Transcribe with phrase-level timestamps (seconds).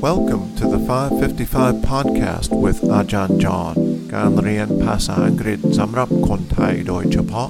[0.00, 3.74] Welcome to the 555 podcast with Ajahn John
[4.14, 7.48] การเรียนภาษาอังกฤษสำหรับคนไทยโดยเฉพาะ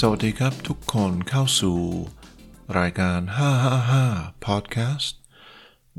[0.00, 1.78] สวัสดีครับทุกคนเข้าสู่
[2.78, 3.20] รายการ
[3.82, 5.25] 555 podcast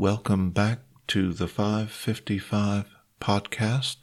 [0.06, 2.86] Welcome back to the 555
[3.26, 3.98] podcast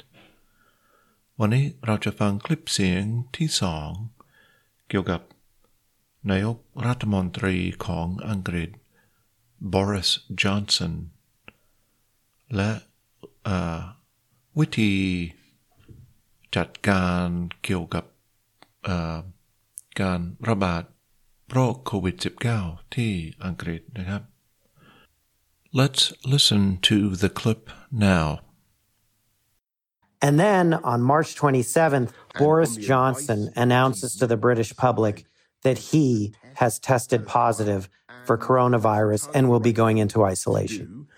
[1.39, 3.05] วันนี้เราจะฟังคลิปเสียง
[3.37, 3.91] ที่สอง
[4.89, 5.21] เกี่ยวกับ
[6.31, 8.71] นายกรัฐมนตรีของอังกฤษ
[9.73, 10.11] Boris
[10.43, 10.95] Johnson
[12.57, 12.71] และ
[14.59, 14.95] วิธี
[16.57, 17.27] จัดการ
[17.65, 18.05] เกี่ยวกับ
[20.01, 20.83] การระบาด
[21.51, 22.17] โรคโควิด
[22.57, 23.13] -19 ที่
[23.45, 24.23] อังกฤษนะครับ
[25.77, 28.43] Let's listen to the clip now.
[30.23, 35.25] And then on March 27th, Boris Johnson announces to the British public
[35.65, 37.89] that he has tested positive
[38.25, 41.09] for coronavirus and will be going into isolation.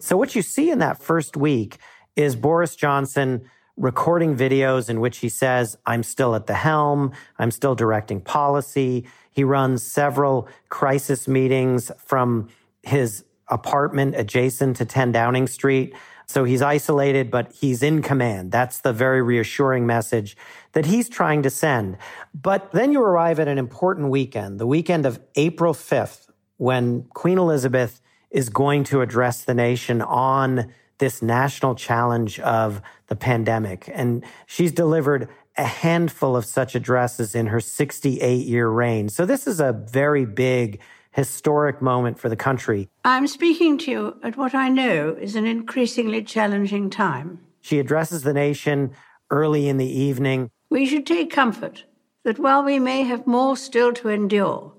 [0.00, 1.78] So, what you see in that first week
[2.14, 7.50] is Boris Johnson recording videos in which he says, I'm still at the helm, I'm
[7.50, 9.06] still directing policy.
[9.30, 12.50] He runs several crisis meetings from
[12.82, 15.94] his apartment adjacent to 10 Downing Street.
[16.26, 18.50] So he's isolated, but he's in command.
[18.50, 20.36] That's the very reassuring message
[20.72, 21.98] that he's trying to send.
[22.34, 27.38] But then you arrive at an important weekend, the weekend of April 5th, when Queen
[27.38, 28.00] Elizabeth
[28.30, 33.90] is going to address the nation on this national challenge of the pandemic.
[33.92, 39.08] And she's delivered a handful of such addresses in her 68 year reign.
[39.08, 40.80] So this is a very big
[41.14, 42.88] historic moment for the country.
[43.04, 47.38] I'm speaking to you at what I know is an increasingly challenging time.
[47.60, 48.90] She addresses the nation
[49.30, 50.50] early in the evening.
[50.70, 51.84] We should take comfort
[52.24, 54.74] that while we may have more still to endure,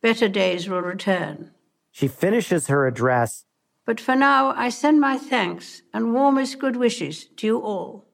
[0.00, 1.50] better days will return.
[1.90, 3.44] She finishes her address.
[3.84, 8.06] But for now, I send my thanks and warmest good wishes to you all.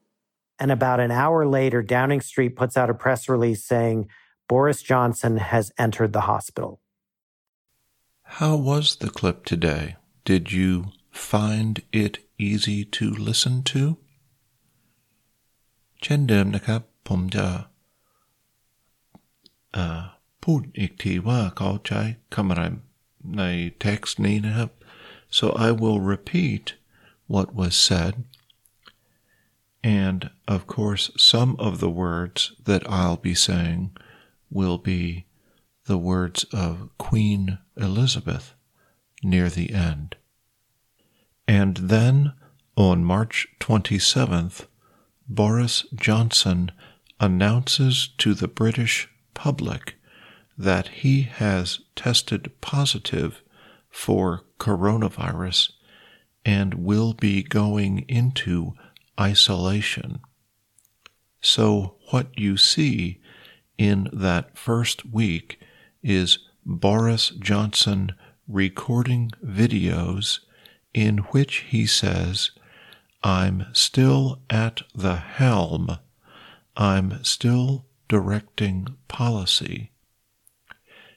[0.57, 4.09] And about an hour later, Downing Street puts out a press release saying
[4.49, 6.81] Boris Johnson has entered the hospital.
[8.38, 9.84] How was the clip today?
[10.24, 10.70] Did you
[11.10, 13.82] find it easy to listen to?
[16.02, 17.46] เช่นเดิมนะครับ ผมจะ
[19.72, 20.00] เอ่อ
[20.42, 22.00] พูดอีกทีว่าเขาใช้
[22.34, 22.62] คำอะไร
[23.38, 23.42] ใน
[23.84, 24.70] text นี้นะครับ
[25.38, 26.64] so I will repeat
[27.32, 28.14] what was said
[30.04, 30.20] and
[30.54, 33.80] of course some of the words that I'll be saying
[34.56, 35.02] will be
[35.87, 38.53] the words of Queen Elizabeth
[39.23, 40.15] near the end.
[41.47, 42.33] And then
[42.75, 44.67] on March 27th,
[45.27, 46.71] Boris Johnson
[47.19, 49.95] announces to the British public
[50.57, 53.41] that he has tested positive
[53.89, 55.71] for coronavirus
[56.45, 58.73] and will be going into
[59.19, 60.19] isolation.
[61.41, 63.19] So, what you see
[63.77, 65.59] in that first week
[66.03, 68.13] is Boris Johnson
[68.47, 70.39] recording videos
[70.93, 72.51] in which he says,
[73.23, 75.97] I'm still at the helm.
[76.75, 79.91] I'm still directing policy.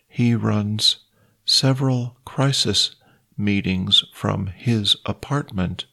[0.08, 1.04] He runs
[1.44, 2.97] several crisis
[3.36, 5.86] meetings from his apartment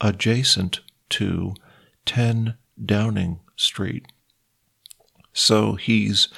[0.00, 0.80] adjacent
[1.10, 1.54] to
[2.06, 4.06] 10 Downing Street.
[5.32, 6.28] So he's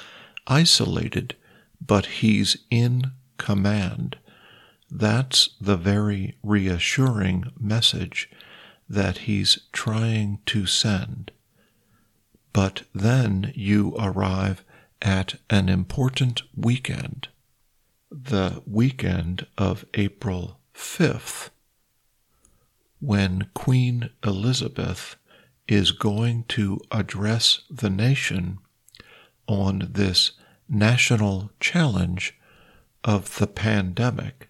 [0.47, 1.35] isolated
[1.79, 4.17] but he's in command.
[4.89, 8.29] That's the very reassuring message
[8.89, 11.31] that he's trying to send.
[12.53, 14.63] But then you arrive
[15.01, 17.27] at an important weekend,
[18.09, 21.49] the weekend of April 5th,
[22.99, 25.17] when Queen Elizabeth
[25.67, 28.57] is going to address the nation
[29.47, 30.31] on this
[30.69, 32.37] national challenge
[33.03, 34.49] of the pandemic.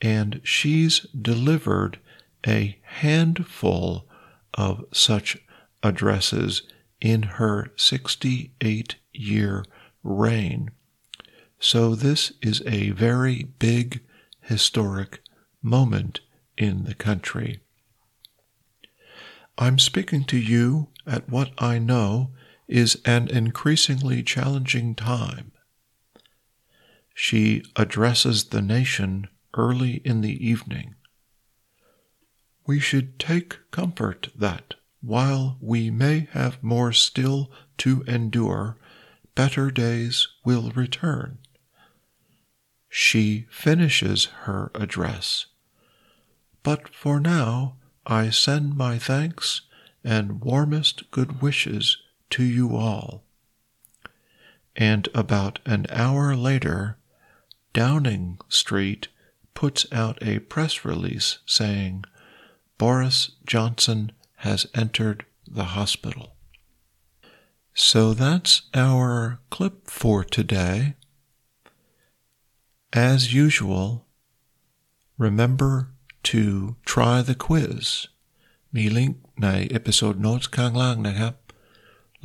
[0.00, 1.98] And she's delivered
[2.46, 4.06] a handful
[4.54, 5.38] of such
[5.82, 6.62] addresses
[7.00, 9.64] in her 68 year
[10.02, 10.70] reign.
[11.58, 14.02] So, this is a very big
[14.42, 15.20] historic
[15.62, 16.20] moment
[16.58, 17.60] in the country.
[19.56, 22.30] I'm speaking to you at what I know
[22.68, 25.52] is an increasingly challenging time.
[27.14, 30.94] She addresses the nation early in the evening.
[32.66, 38.76] we should take comfort that, while we may have more still to endure,
[39.34, 41.38] better days will return.
[42.88, 45.46] She finishes her address.
[46.62, 47.76] But for now,
[48.06, 49.62] I send my thanks
[50.02, 51.98] and warmest good wishes
[52.31, 53.23] to you all.
[54.75, 56.97] And about an hour later,
[57.73, 59.09] Downing Street
[59.53, 62.05] puts out a press release saying
[62.77, 66.35] Boris Johnson has entered the hospital.
[67.73, 70.95] So that's our clip for today.
[72.93, 74.05] As usual,
[75.17, 75.89] remember
[76.23, 78.07] to try the quiz
[78.75, 81.33] มีลิงก์ในเอพิโซดโน้ตข้างล่างนะครับ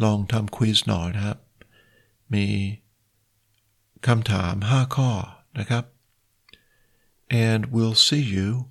[0.05, 1.39] ลองทำควิสหน่อยนะครับ
[2.35, 2.47] มี
[4.07, 5.11] คำถาม 5 ข้อ
[5.59, 5.85] นะครับ
[7.31, 8.67] and we'll see you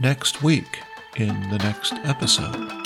[0.00, 0.72] next week
[1.16, 2.83] in the next episode.